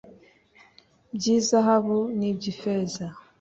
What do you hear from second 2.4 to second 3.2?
ifeza